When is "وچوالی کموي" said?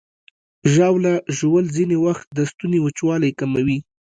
2.81-3.77